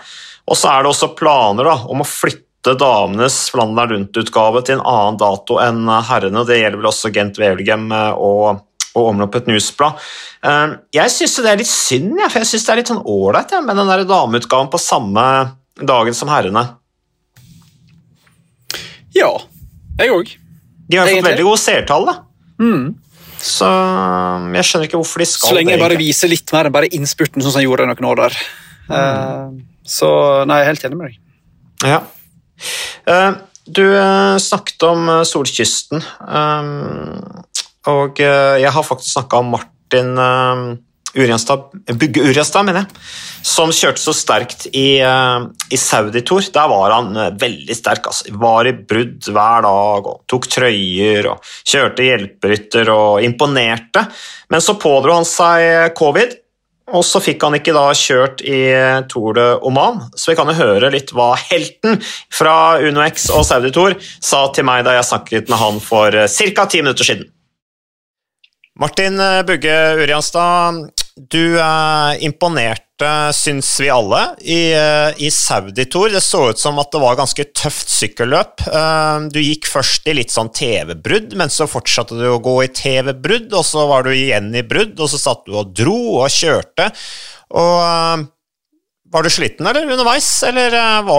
[0.49, 4.85] Og så er det også planer da, om å flytte damenes Flandern rundt-utgave til en
[4.89, 6.45] annen dato enn herrene.
[6.49, 8.65] Det gjelder vel også Gent Wevelgem og
[8.97, 9.99] og omloppet newsblad.
[10.43, 13.03] Eh, jeg syns det er litt synd, ja, for jeg syns det er litt sånn
[13.07, 15.25] ålreit med den der dameutgaven på samme
[15.79, 16.65] dagen som herrene.
[19.15, 19.31] Ja,
[19.99, 20.35] jeg òg.
[20.91, 22.17] De har fått veldig gode seertall, da.
[22.61, 22.91] Mm.
[23.41, 25.51] Så um, jeg skjønner ikke hvorfor de skal det.
[25.51, 28.09] Så lenge jeg bare viser litt mer enn bare innspurten, sånn som jeg gjorde noen
[28.11, 28.41] år der.
[28.87, 28.97] Mm.
[28.97, 30.09] Uh, så
[30.49, 31.21] nei, jeg er helt enig med deg.
[31.91, 32.01] Ja.
[33.07, 33.31] Uh,
[33.71, 33.85] du
[34.41, 36.01] snakket om Solkysten.
[36.25, 37.45] Um,
[37.89, 40.73] og eh, jeg har faktisk snakka om Martin uh,
[41.17, 42.99] Urianstad, Bugge Urianstad, mener jeg,
[43.43, 46.45] som kjørte så sterkt i, uh, i Saudi-Tour.
[46.53, 48.11] Der var han veldig sterk.
[48.11, 48.29] Altså.
[48.37, 54.05] Var i brudd hver dag og tok trøyer og kjørte hjelperytter og imponerte.
[54.53, 56.37] Men så pådro han seg covid,
[56.91, 58.61] og så fikk han ikke da kjørt i
[59.09, 60.03] Tour de Oman.
[60.13, 61.97] Så vi kan jo høre litt hva helten
[62.29, 66.67] fra UnoX og Saudi-Tour sa til meg da jeg snakket med han for ca.
[66.69, 67.31] ti minutter siden.
[68.81, 76.09] Martin eh, Bugge Urianstad, du eh, imponerte, syns vi alle, i, eh, i Saudi-Tour.
[76.09, 78.65] Det så ut som at det var ganske tøft sykkelløp.
[79.29, 83.53] Du gikk først i litt sånn TV-brudd, men så fortsatte du å gå i TV-brudd,
[83.53, 86.89] og så var du igjen i brudd, og så satt du og dro og kjørte.
[87.53, 88.27] Og
[89.11, 90.73] var du sliten eller underveis, eller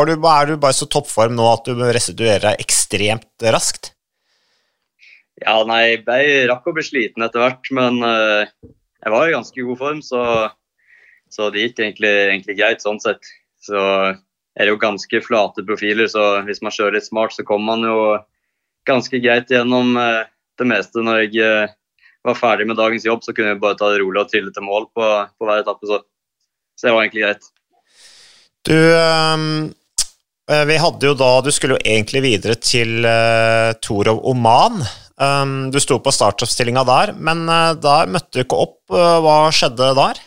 [0.08, 3.94] du, er du bare så toppform nå at du restituerer deg ekstremt raskt?
[5.40, 8.44] Ja, nei, jeg rakk å bli sliten etter hvert, men uh,
[9.02, 10.24] jeg var i ganske god form, så,
[11.32, 13.24] så det gikk egentlig, egentlig, greit sånn sett.
[13.62, 17.72] Så er det jo ganske flate profiler, så hvis man kjører litt smart, så kommer
[17.72, 17.98] man jo
[18.88, 20.22] ganske greit gjennom uh,
[20.60, 21.02] det meste.
[21.02, 21.74] Når jeg uh,
[22.28, 24.68] var ferdig med dagens jobb, så kunne jeg bare ta det rolig og trille til
[24.68, 26.02] mål på, på hver etappe, så,
[26.76, 27.52] så det var egentlig greit.
[28.62, 29.72] Du, um,
[30.46, 34.84] vi hadde jo da Du skulle jo egentlig videre til uh, Torov Oman.
[35.22, 38.78] Um, du sto på startoppstillinga der, men uh, der møtte du ikke opp.
[38.90, 40.20] Uh, hva skjedde der?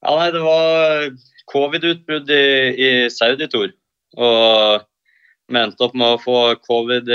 [0.00, 1.10] Ja, nei, Det var
[1.52, 3.70] covid-utbrudd i, i Saudi-tor.
[4.18, 4.86] Og
[5.50, 7.10] vi endte opp med å få covid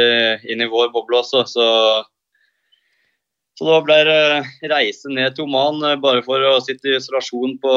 [0.48, 1.70] inn i vår boble også, så
[3.56, 7.56] så da ble det reise ned til Oman uh, bare for å sitte i isolasjon
[7.64, 7.76] på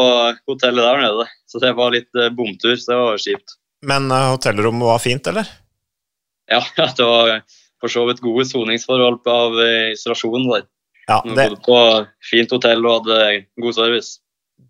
[0.50, 1.26] hotellet der nede.
[1.46, 3.54] Så det var litt bomtur, så det var kjipt.
[3.86, 5.46] Men hotellrommet var fint, eller?
[6.50, 6.64] Ja,
[6.98, 7.38] det var
[7.80, 10.66] for så vidt gode soningsforhold av isolasjonen isolasjon der.
[11.08, 11.34] Ja, det...
[11.34, 11.78] Bodde på
[12.30, 13.20] fint hotell og hadde
[13.62, 14.18] god service.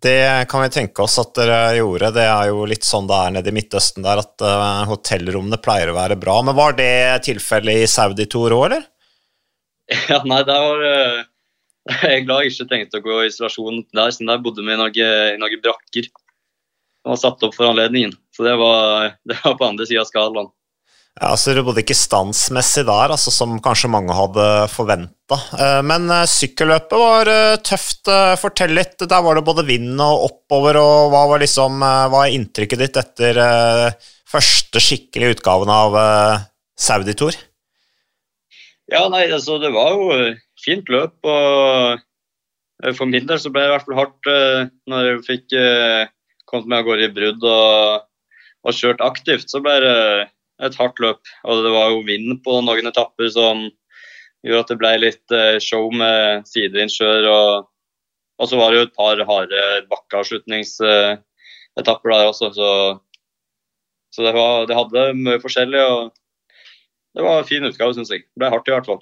[0.01, 2.13] Det kan vi tenke oss at dere gjorde.
[2.15, 5.91] Det er jo litt sånn det er nede i Midtøsten der, at uh, hotellrommene pleier
[5.91, 6.37] å være bra.
[6.45, 8.87] Men var det tilfellet i Saudi-Tour òg, eller?
[10.11, 11.23] Ja, nei, der var uh,
[12.03, 14.75] Jeg er glad jeg ikke tenkte å gå i isolasjon der, siden der bodde vi
[14.75, 14.99] i noen,
[15.33, 16.07] i noen brakker.
[17.09, 18.13] Og satt opp for anledningen.
[18.35, 20.53] Så det var, det var på andre sida av skalaen.
[21.19, 25.39] Ja, så det bodde ikke standsmessig der, altså, som kanskje mange hadde forventa.
[25.57, 28.07] Eh, men eh, sykkelløpet var eh, tøft.
[28.39, 28.95] Fortell litt.
[29.01, 33.01] Der var det både vind og oppover, og hva var, liksom, hva er inntrykket ditt
[33.01, 33.41] etter
[34.29, 35.97] første skikkelige utgaven av
[36.79, 37.35] Saudi-tour?
[38.89, 40.31] Ja, nei, altså det var jo
[40.63, 44.29] fint løp, og for min del så ble det i hvert fall hardt
[44.89, 45.57] når jeg fikk
[46.49, 48.05] kommet meg av gårde i brudd og,
[48.65, 49.51] og kjørt aktivt.
[49.51, 49.97] Så ble det
[50.65, 51.21] et hardt løp.
[51.47, 53.57] Og det var jo vind på noen etapper som
[54.45, 57.21] gjorde at det ble litt eh, show med sidevindskjør.
[57.31, 57.49] Og,
[58.39, 62.69] og så var det jo et par harde bakkeavslutningsetapper der også, så,
[64.15, 65.81] så det, var, det, hadde mye forskjellig.
[65.83, 65.99] og
[67.15, 68.21] Det var en fin utgave, syns jeg.
[68.27, 69.01] Det ble hardt i hvert fall.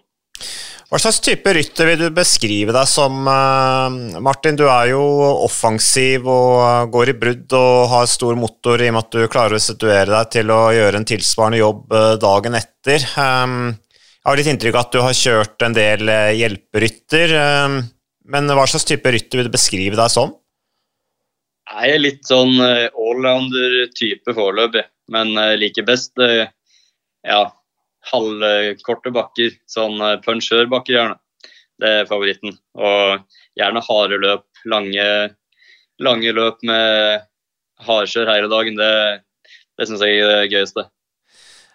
[0.87, 4.55] Hva slags type rytter vil du beskrive deg som, eh, Martin?
[4.55, 5.01] Du er jo
[5.43, 9.59] offensiv og går i brudd og har stor motor i og med at du klarer
[9.59, 13.03] å situere deg til å gjøre en tilsvarende jobb eh, dagen etter.
[13.03, 17.35] Jeg har litt inntrykk av at du har kjørt en del eh, hjelperytter,
[18.31, 20.31] men hva slags type rytter vil du beskrive deg som?
[21.67, 27.43] Jeg er litt sånn allrounder-type foreløpig, men liker best ja,
[28.11, 29.55] halvkorte bakker.
[29.69, 31.17] Sånn eh, punsjørbakker, gjerne.
[31.77, 32.57] Det er favoritten.
[32.77, 33.23] Og
[33.57, 34.45] gjerne harde løp.
[34.67, 35.07] Lange,
[36.03, 37.25] lange løp med
[37.87, 38.79] hardkjør hele dagen.
[38.79, 38.93] Det,
[39.77, 40.87] det syns jeg er det gøyeste.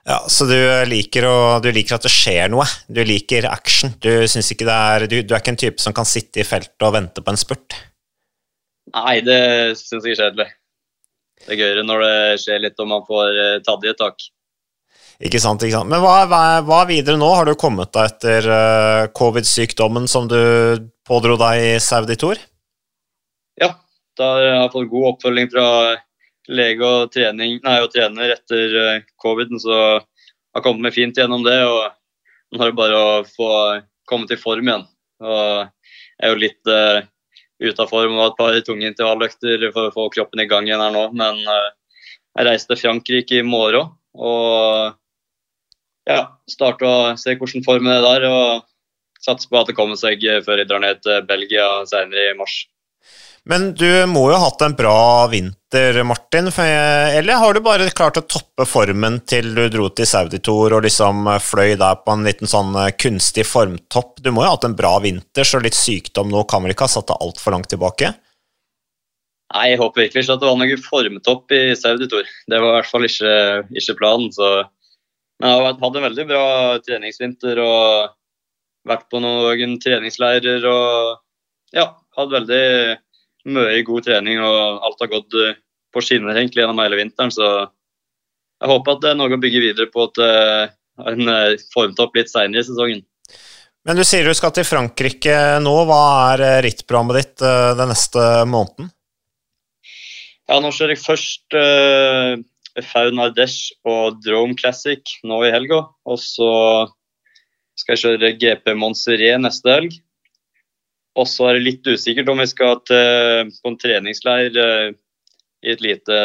[0.02, 0.58] Ja, Så du
[0.90, 2.66] liker, å, du liker, at det skjer noe?
[2.90, 3.94] Du liker action?
[4.02, 6.96] Du, ikke er, du, du er ikke en type som kan sitte i feltet og
[6.96, 7.78] vente på en spurt?
[8.90, 9.38] Nei, det
[9.78, 10.48] syns jeg er kjedelig.
[11.44, 14.26] det er gøyere når det skjer litt og man får uh, tatt i et tak.
[15.20, 15.90] Ikke sant, ikke sant.
[15.92, 17.28] Men hva, hva, hva videre nå?
[17.36, 20.38] Har du kommet deg etter uh, covid-sykdommen som du
[21.08, 22.40] pådro deg i Saudi Tour?
[23.60, 23.74] Ja,
[24.18, 25.66] da har jeg fått god oppfølging fra
[26.50, 31.18] lege og, trening, nei, og trener etter uh, coviden, så jeg har kommet meg fint
[31.18, 31.60] gjennom det.
[31.68, 31.92] og
[32.52, 33.52] Nå er det bare å få
[34.08, 34.84] komme til form igjen.
[35.22, 37.04] Og jeg er jo litt uh,
[37.62, 40.66] ute av form og har et par tunge intervalløkter for å få kroppen i gang
[40.68, 41.06] igjen her nå.
[41.16, 41.70] Men uh,
[42.36, 44.98] jeg reiser til Frankrike i morgen og
[46.08, 48.28] ja, starte å se hvordan formen er der.
[48.28, 48.68] Og
[49.22, 52.62] satse på at det kommer seg før jeg drar ned til Belgia senere i mars.
[53.44, 56.46] Men du må jo ha hatt en bra vinter, Martin.
[56.62, 60.84] Eller har du bare klart å toppe formen til du dro til Saudi Tour og
[60.86, 64.20] liksom fløy der på en liten sånn eh, kunstig formtopp?
[64.22, 66.86] Du må jo ha hatt en bra vinter, så litt sykdom nå kan vel ikke
[66.86, 68.12] ha satt deg altfor langt tilbake?
[69.52, 72.30] Nei, jeg håper virkelig ikke at det var noen formtopp i Saudi Tour.
[72.46, 73.34] Det var i hvert fall ikke,
[73.74, 74.30] ikke planen.
[74.32, 74.52] Så.
[75.42, 76.42] Men jeg har hatt en veldig bra
[76.86, 78.12] treningsvinter og
[78.86, 81.16] vært på noen treningsleirer og
[81.74, 82.66] ja, hatt veldig
[83.50, 85.56] mye god trening, og alt har gått eh,
[85.90, 87.32] på skinner egentlig gjennom hele vinteren.
[87.34, 90.70] Så jeg håper at det er noe å bygge videre på til eh,
[91.02, 93.02] en formet formtopp litt senere i sesongen.
[93.82, 95.74] Men du sier du skal til Frankrike nå.
[95.88, 96.02] Hva
[96.36, 97.42] er rittprogrammet ditt
[97.80, 98.92] den neste måneden?
[100.46, 101.56] Ja, nå kjører jeg først
[102.78, 105.84] uh, Faun og Drome Classic nå i helga.
[106.08, 106.50] Og så
[107.78, 109.98] skal jeg kjøre GP Montserrat neste helg.
[111.18, 114.92] Og så er det litt usikkert om vi skal til, på en treningsleir uh,
[115.62, 116.20] i, lite,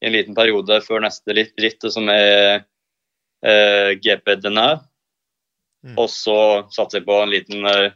[0.00, 2.62] i, en liten periode før neste ritt, som er
[3.44, 4.78] eh, GP Denau.
[5.84, 5.98] Mm.
[5.98, 6.38] Og så
[6.72, 7.92] satser jeg på en liten eh,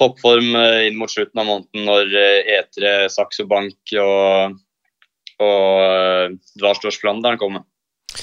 [0.00, 0.56] toppform
[0.88, 2.10] inn mot slutten av måneden når
[2.56, 4.58] E3, Saxo Bank og,
[5.42, 7.66] og Dvarstors Flandern kommer.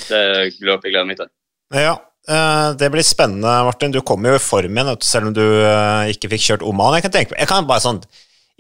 [0.08, 0.24] Det
[0.64, 1.32] løpet jeg gleder meg til.
[1.74, 3.92] Ja, Eh, det blir spennende, Martin.
[3.92, 6.96] Du kommer jo i form igjen, selv om du eh, ikke fikk kjørt Oman.
[6.98, 8.00] Jeg kan tenke, jeg kan bare sånn,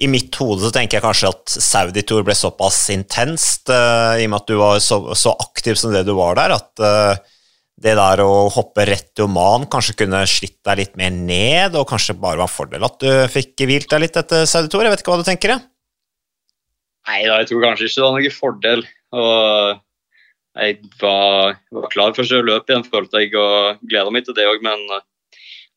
[0.03, 4.39] I mitt hode så tenker jeg kanskje at Saudi-tour ble såpass intenst, i og med
[4.41, 7.21] at du var så, så, aktiv som det du var der, at
[7.83, 11.85] det der å hoppe rett til Oman kanskje kunne slitt deg litt mer ned, og
[11.91, 14.81] kanskje bare var en fordel at du fikk hvilt deg litt etter Saudi-tour.
[14.81, 15.53] Jeg vet ikke hva du tenker?
[15.53, 15.67] Jeg?
[17.09, 18.85] Nei da, jeg tror kanskje ikke det var noen fordel.
[19.13, 19.81] Og
[20.53, 24.47] jeg var, var klar for å løpe igjen, følte jeg, og gleda meg til det
[24.47, 24.63] òg.
[24.65, 25.01] Men uh,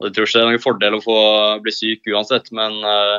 [0.04, 1.18] jeg tror ikke det er noen fordel å få
[1.64, 2.52] bli syk uansett.
[2.54, 3.18] Men uh,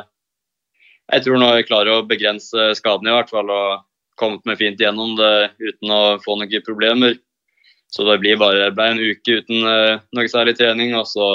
[1.12, 3.84] jeg tror nå jeg klarer å begrense skadene i hvert fall, og
[4.18, 7.18] kommet meg fint gjennom det uten å få noen problemer.
[7.92, 10.96] Så det blir bare ble en uke uten uh, noe særlig trening.
[10.96, 11.28] Og så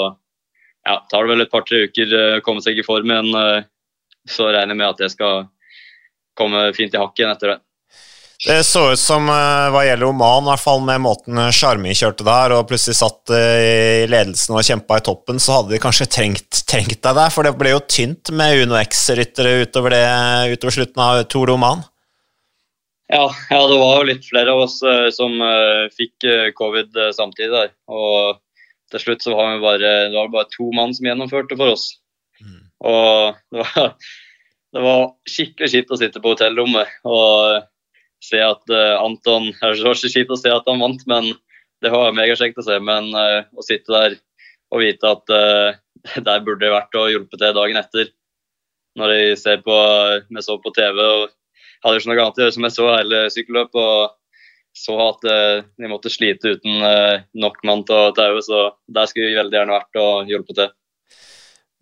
[0.87, 3.69] ja, tar det vel et par-tre uker å komme seg i form igjen.
[4.27, 5.45] så regner jeg med at jeg skal
[6.37, 7.59] komme fint i hakk igjen etter det.
[8.43, 12.25] Det så ut som, eh, hva gjelder Oman, i hvert fall med måten Sjarmi kjørte
[12.27, 16.09] der, og plutselig satt eh, i ledelsen og kjempa i toppen, så hadde de kanskje
[16.11, 19.95] trengt, trengt deg der, for det ble jo tynt med Uno X-ryttere utover,
[20.51, 21.85] utover, slutten av Tour de Oman.
[23.13, 26.97] Ja, ja, det var jo litt flere av oss uh, som uh, fikk uh, covid
[27.15, 27.71] samtidig der.
[27.93, 28.41] Og
[28.91, 31.91] til slutt så var vi bare, det var bare to mann som gjennomførte for oss.
[32.41, 32.63] Mm.
[32.89, 33.93] Og det var,
[34.73, 36.89] det var skikkelig kjipt å sitte på hotellrommet.
[37.05, 37.69] og
[38.23, 41.33] se at uh, Anton Det var ikke kjipt å se at han vant, men
[41.83, 42.79] det var megakjekt å se.
[42.79, 44.17] Men uh, å sitte der
[44.73, 45.29] og vite at
[46.25, 48.09] der burde det vært å hjelpe til dagen etter.
[48.97, 49.75] Når jeg på,
[50.33, 51.29] jeg så på TV og
[51.83, 53.77] hadde ikke noe annet å gjøre som jeg så hele sykkelløpet.
[53.77, 54.19] og
[54.73, 55.27] så at
[55.77, 56.81] de måtte slite uten
[57.37, 60.71] nok mann til å taue, så der skulle vi veldig gjerne vært og hjulpet til.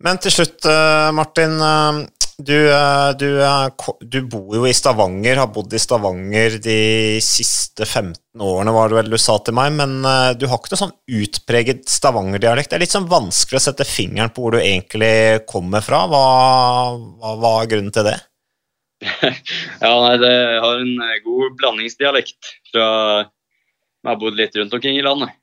[0.04, 0.68] Men til slutt,
[1.16, 1.56] Martin.
[2.42, 3.68] Du, eh, du, eh,
[4.00, 6.76] du, bor jo i Stavanger, har bodd i Stavanger de
[7.22, 10.72] siste 15 årene, var det vel du sa til meg, men eh, du har ikke
[10.72, 12.72] noe sånn utpreget Stavanger-dialekt.
[12.72, 15.12] Det er litt sånn vanskelig å sette fingeren på hvor du egentlig
[15.50, 16.02] kommer fra.
[16.10, 16.24] Hva,
[17.20, 18.16] hva, hva er grunnen til det?
[19.84, 22.88] ja, nei, det, har en god blandingsdialekt fra
[23.22, 25.36] Jeg har bodd litt rundt omkring i landet.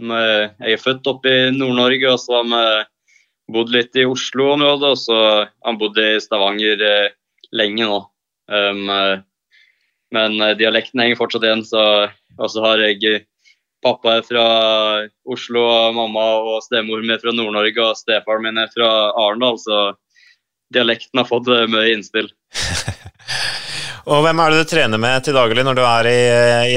[0.00, 2.64] Jeg er født oppe i Nord-Norge, og så har vi
[3.54, 5.18] bodd litt i Oslo-området, og så
[5.66, 7.10] han bodde i Stavanger eh,
[7.56, 7.98] lenge nå.
[8.50, 9.16] Um, eh,
[10.14, 11.82] men eh, dialekten henger fortsatt igjen, så
[12.40, 13.24] og så har jeg
[13.84, 14.44] pappa er fra
[15.28, 15.64] Oslo,
[15.96, 19.82] mamma og stemor mi fra Nord-Norge, og stefaren min er fra Arendal, så
[20.72, 22.30] dialekten har fått mye innspill.
[24.10, 26.20] og hvem er det du trener med til daglig når du er i,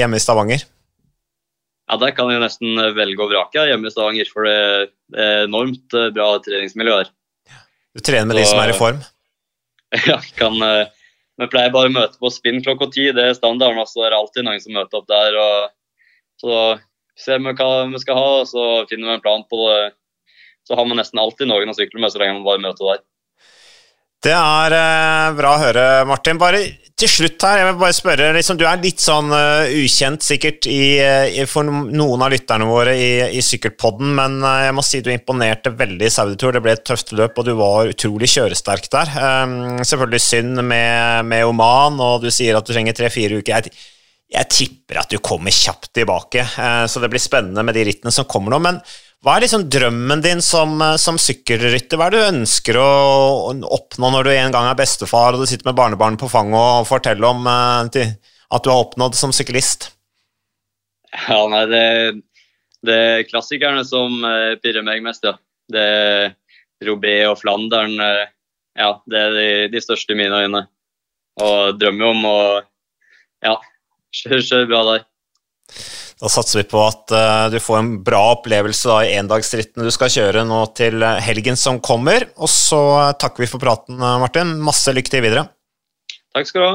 [0.00, 0.66] hjemme i Stavanger?
[1.90, 5.96] Ja, Der kan jeg nesten velge og vrake hjemme i Stavanger, for det er enormt
[6.16, 7.10] bra treningsmiljø her.
[7.94, 9.02] Du trener med Så, de som er i form?
[10.08, 10.56] Ja, kan,
[11.38, 13.04] vi pleier bare å møte på spinn klokka ti.
[13.14, 13.78] Det er standarden.
[13.78, 15.36] altså så er det alltid noen som møter opp der.
[15.38, 16.56] og Så
[17.20, 19.92] ser vi hva vi skal ha, og så finner vi en plan på det.
[20.64, 23.04] Så har vi nesten alltid noen å sykle med, så lenge vi bare møter der.
[24.24, 26.38] Det er uh, bra å høre, Martin.
[26.40, 26.62] Bare
[26.96, 30.68] til slutt her, jeg vil bare spørre, liksom, Du er litt sånn uh, ukjent sikkert
[30.70, 35.02] i, i, for noen av lytterne våre i, i sykkelpodden, men uh, jeg må si
[35.04, 36.56] du imponerte veldig i Sauditur.
[36.56, 39.12] Det ble et tøft løp, og du var utrolig kjøresterk der.
[39.18, 43.58] Um, selvfølgelig synd med, med, Oman, og du sier at du trenger tre-fire uker.
[43.58, 43.88] Jeg,
[44.38, 46.46] jeg, tipper at du kommer kjapt tilbake,
[46.88, 48.58] så det blir spennende med de rittene som kommer nå.
[48.64, 48.80] men
[49.24, 51.96] hva er liksom drømmen din som, eh, som sykkelrytter?
[51.96, 52.88] Hva er det du ønsker å
[53.72, 56.88] oppnå når du en gang er bestefar og du sitter med barnebarn på fanget og
[56.90, 59.88] forteller om uh, at du har oppnådd som syklist?
[61.14, 61.84] Ja, nei, det,
[62.84, 65.38] det er klassikerne som uh, pirrer meg mest, ja.
[65.72, 66.34] Det er
[66.84, 67.96] Robé og Flandern.
[68.76, 70.66] Ja, det er de, de største i mine øyne.
[71.40, 72.38] Og drømmer om å
[73.40, 73.54] ja,
[74.12, 75.06] kjøre, kjøre bra der.
[76.22, 79.92] Da satser vi på at uh, du får en bra opplevelse da, i endagsrittene du
[79.94, 82.28] skal kjøre nå til eh, helgen som kommer.
[82.38, 84.54] Og så uh, takker vi for praten, Martin.
[84.62, 85.48] Masse lykke til videre.
[86.34, 86.74] Takk skal du ha.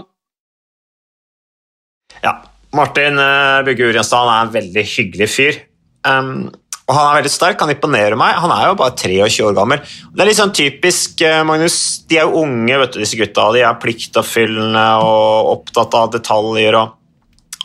[2.25, 2.33] Ja,
[2.75, 5.63] Martin uh, Bugge Urienstad er en veldig hyggelig fyr.
[6.03, 6.49] Um,
[6.89, 8.35] og Han er veldig sterk, han imponerer meg.
[8.43, 9.83] Han er jo bare 23 år gammel.
[9.85, 11.75] Det er litt sånn typisk, Magnus.
[12.09, 13.51] De er jo unge, vet du, disse gutta.
[13.53, 16.79] De er pliktoppfyllende og opptatt av detaljer.
[16.81, 16.98] og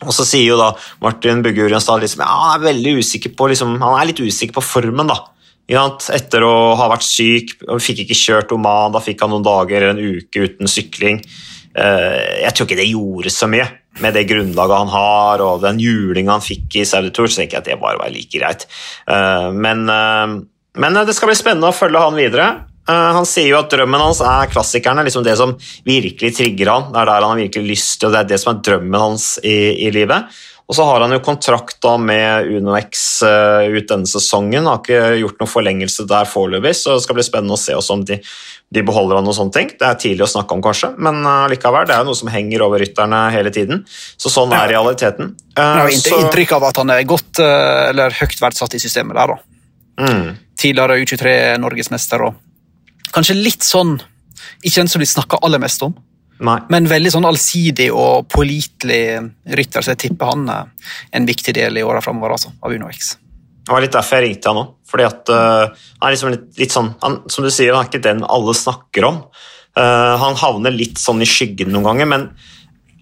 [0.05, 0.73] og så sier jo da
[1.05, 4.57] Martin Bugge Urenstad liksom, ja, han er veldig usikker på liksom, han er litt usikker
[4.59, 5.11] på formen.
[5.11, 5.21] da.
[5.65, 9.95] Etter å ha vært syk, fikk ikke kjørt Oman, da fikk han noen dager eller
[9.95, 11.23] en uke uten sykling.
[11.75, 13.67] Eh, jeg tror ikke det gjorde så mye
[14.03, 17.59] med det grunnlaget han har og den julinga han fikk i Saudi Tour, så tenker
[17.59, 18.67] jeg at det bare var like greit.
[19.09, 20.37] Eh, men, eh,
[20.83, 22.49] men det skal bli spennende å følge han videre.
[22.89, 25.55] Eh, han sier jo at drømmen hans er klassikerne, liksom det som
[25.87, 26.91] virkelig trigger han.
[26.93, 29.01] Det er der han har virkelig lyst til, og det er det som er drømmen
[29.01, 30.35] hans i, i livet.
[30.65, 34.65] Og så har han jo kontrakt da med UnoX uh, ut denne sesongen.
[34.65, 37.99] Har ikke gjort noen forlengelse der foreløpig, så det skal bli spennende å se også
[37.99, 38.17] om de,
[38.73, 39.75] de beholder han og sånne ting.
[39.77, 42.33] Det er tidlig å snakke om, kanskje, men uh, likevel, det er jo noe som
[42.33, 43.85] henger over rytterne hele tiden.
[44.17, 45.35] Så sånn er realiteten.
[45.53, 46.23] Jeg har så...
[46.23, 50.09] inntrykk av at han er godt, eller høyt verdsatt i systemet der, da.
[50.09, 50.33] Mm.
[50.59, 52.41] Tidligere U23-norgesmester og
[53.15, 53.97] kanskje litt sånn
[54.65, 55.95] Ikke den som de snakker aller mest om,
[56.45, 56.57] Nei.
[56.73, 59.21] men veldig sånn allsidig og pålitelig
[59.57, 63.15] rytter, så jeg tipper han er en viktig del i åra framover altså, av UnoX.
[63.65, 64.73] Det var litt derfor jeg ringte han òg.
[64.91, 67.89] Fordi at uh, han er liksom litt, litt sånn han, Som du sier, han er
[67.89, 69.23] ikke den alle snakker om.
[69.75, 72.29] Uh, han havner litt sånn i skyggen noen ganger, men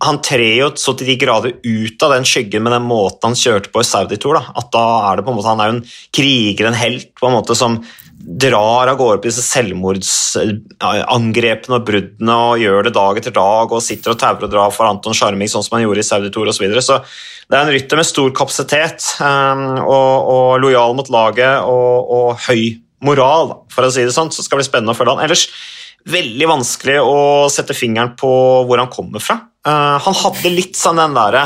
[0.03, 3.39] han trer jo så til de grader ut av den skyggen med den måten han
[3.39, 4.39] kjørte på i Saudi Tour.
[4.39, 4.55] Da.
[4.59, 5.85] At da er det på en måte, Han er jo en
[6.19, 7.79] kriger, en helt, på en måte som
[8.23, 13.83] drar av gårde på disse selvmordsangrepene og bruddene og gjør det dag etter dag og
[13.83, 16.47] sitter og tauer og drar for Anton Scharming, sånn som han gjorde i Saudi Tour
[16.47, 16.55] osv.
[16.57, 16.83] Så, videre.
[16.87, 16.95] så
[17.51, 22.29] det er en rytter med stor kapasitet um, og, og, lojal mot laget og, og,
[22.47, 22.63] høy
[23.03, 24.31] moral, for å si det sånn.
[24.31, 25.25] Så skal det bli spennende å følge han.
[25.27, 25.45] Ellers
[26.13, 27.17] veldig vanskelig å
[27.53, 28.31] sette fingeren på
[28.69, 29.37] hvor han kommer fra.
[29.67, 31.45] Uh, han hadde litt sånn den derre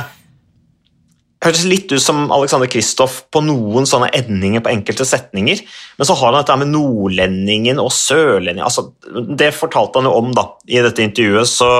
[1.44, 5.60] hørtes litt ut som Alexander Kristoff på noen sånne endinger på enkelte setninger.
[5.98, 8.88] Men så har han dette med nordlendingen og sørlendingen altså,
[9.36, 11.70] Det fortalte han jo om da, i dette intervjuet, så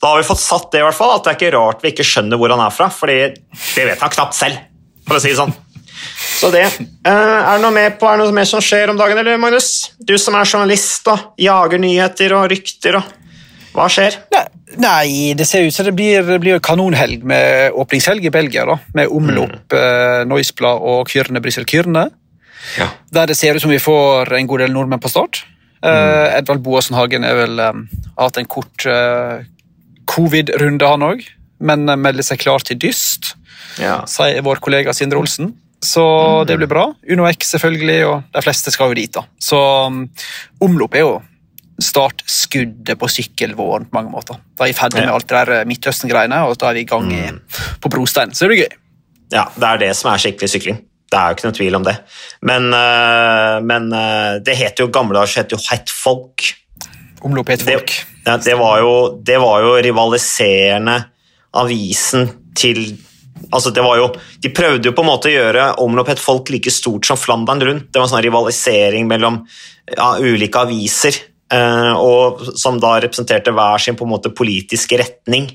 [0.00, 1.16] da har vi fått satt det, i hvert fall.
[1.16, 3.34] At det er ikke rart vi ikke skjønner hvor han er fra, for det
[3.74, 4.62] vet han knapt selv,
[5.08, 5.54] for å si det sånn.
[6.34, 6.64] Så det.
[6.66, 9.40] Eh, er det noe mer på, er det noe mer som skjer om dagen, eller
[9.40, 9.90] Magnus?
[9.98, 13.12] Du som er journalist og jager nyheter og rykter og
[13.74, 14.20] Hva skjer?
[14.34, 14.44] Nei.
[14.80, 18.64] Nei, det ser ut som det blir, det blir kanonhelg med åpningshelg i Belgia.
[18.66, 19.78] da, Med omlopp, mm.
[19.78, 22.08] eh, Noisblad og Kyrne Brussel Kyrne.
[22.78, 22.88] Ja.
[23.14, 25.44] Der det ser ut som vi får en god del nordmenn på start.
[25.84, 26.10] Eh, mm.
[26.10, 27.84] Eh, Edvald Boasen Hagen har vel um,
[28.18, 29.44] hatt en kort uh,
[30.10, 31.26] covid-runde, han òg.
[31.64, 33.34] Men eh, melder seg klar til dyst,
[33.78, 34.00] ja.
[34.10, 35.52] sier vår kollega Sindre Olsen.
[35.84, 36.46] Så mm.
[36.48, 36.88] det blir bra.
[37.12, 39.12] UnoX selvfølgelig, og de fleste skal jo dit.
[39.12, 39.26] da.
[39.38, 40.06] Så um,
[40.64, 41.14] omlopp er jo
[41.82, 44.38] startskuddet på sykkelvåren på mange måter.
[44.54, 46.88] Da er vi ferdig med alt det der eh, Midtøsten-greiene, og da er vi i
[46.88, 47.38] gang mm.
[47.82, 48.34] på brostein.
[48.34, 48.76] Så det blir gøy.
[49.34, 50.82] Ja, det er det som er skikkelig sykling.
[51.10, 51.94] Det er jo ikke noe tvil om det.
[52.46, 56.46] Men, uh, men uh, det het jo gamle dager het jo Het Folk.
[57.24, 57.90] Omlopp het Folk.
[57.90, 61.00] Det, ja, det, var jo, det var jo rivaliserende
[61.54, 62.86] avisen til
[63.52, 64.06] Altså, det var jo,
[64.40, 67.60] de prøvde jo på en måte å gjøre Omlopp het Folk like stort som Flandern
[67.66, 67.90] rundt.
[67.92, 69.40] Det var en sånn rivalisering mellom
[69.90, 71.18] ja, ulike aviser.
[71.52, 75.50] Eh, og som da representerte hver sin på en måte politiske retning.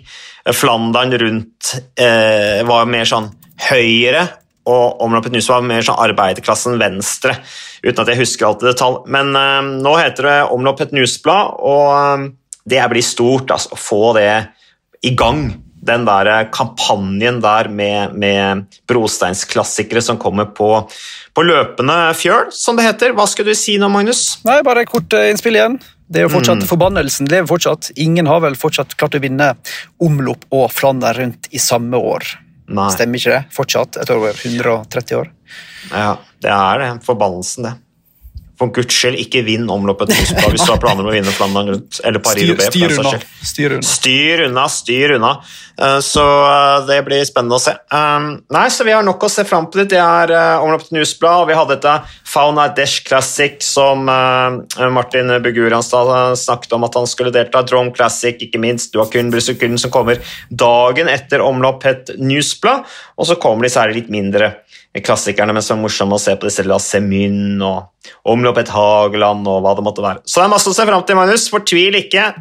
[0.55, 3.31] Flandern rundt eh, var mer sånn
[3.69, 4.27] høyre,
[4.69, 7.33] og Omloppet News var mer sånn arbeiderklassen venstre,
[7.81, 9.01] uten at jeg husker alt i detalj.
[9.11, 12.29] Men eh, nå heter det Omloppet Newsblad, og
[12.69, 14.31] det blir stort, altså, å få det
[15.05, 15.47] i gang.
[15.79, 20.67] Den der kampanjen der med, med brosteinsklassikere som kommer på,
[21.33, 23.15] på løpende fjøl, som det heter.
[23.15, 24.41] Hva skulle du si nå, Magnus?
[24.47, 25.79] Nei, bare kort eh, innspill igjen.
[26.09, 27.91] Det er jo fortsatt, Forbannelsen lever fortsatt.
[28.01, 29.51] Ingen har vel fortsatt klart å vinne
[30.01, 32.25] omlopp og Flandern rundt i samme år.
[32.69, 32.89] Nei.
[32.93, 33.43] Stemmer ikke det?
[33.53, 35.29] Fortsatt etter over 130 år.
[35.93, 36.89] Ja, det er det.
[37.05, 37.75] Forbannelsen, det.
[38.59, 41.71] For guds skyld, ikke vinn omloppet Mospa hvis du har planer om å vinne Flandern
[41.71, 42.01] rundt.
[42.03, 43.13] Eller Paris Styr, styr unna.
[43.39, 43.87] Styr unna.
[43.87, 45.31] Styr unna, styr unna.
[45.79, 47.77] Eh, Så eh, det blir spennende å se.
[47.95, 49.85] Um, Nei, så Vi har nok å se fram til.
[49.87, 51.95] Det er uh, omloppet Newsblad, og vi hadde dette
[52.27, 57.63] Fauna Desh Classic som eh, Martin Buguransdal eh, snakket om at han skulle delta.
[57.63, 58.91] Drone Classic, ikke minst.
[58.91, 62.83] Du har kun Brusukun som kommer dagen etter omloppet Newsblad.
[63.15, 64.57] Og så kommer de særlig litt mindre
[64.97, 69.61] klassikerne, men som er morsomme å se på disse La Semyn og Omloppet Hageland og
[69.63, 70.23] hva det måtte være.
[70.25, 71.45] Så det er masse å se fram til, Magnus.
[71.53, 72.31] Fortvil ikke.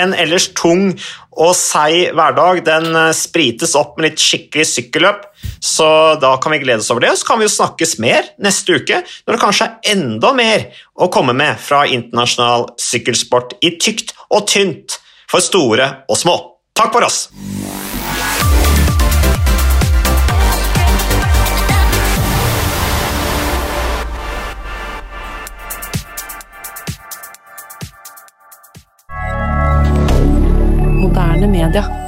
[0.00, 0.90] En ellers tung
[1.34, 5.24] og seig hverdag den eh, sprites opp med litt skikkelig sykkelløp.
[5.64, 5.86] Så
[6.20, 7.14] da kan vi glede oss over det.
[7.14, 10.68] Og så kan vi jo snakkes mer neste uke, når det kanskje er enda mer
[10.94, 15.00] å komme med fra internasjonal sykkelsport i tykt og tynt
[15.30, 16.36] for store og små.
[16.76, 17.26] Takk for oss!
[31.14, 32.03] Moderne media.